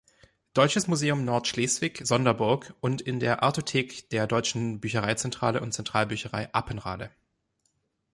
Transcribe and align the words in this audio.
Deutsches 0.55 0.87
Museum 0.87 1.25
Nordschleswig, 1.25 1.99
Sonderburg 2.07 2.73
und 2.79 3.01
in 3.01 3.19
der 3.19 3.43
Artothek 3.43 4.09
der 4.09 4.25
Deutschen 4.25 4.79
Büchereizentrale 4.81 5.61
und 5.61 5.73
Zentralbücherei 5.73 6.51
Apenrade. 6.55 7.11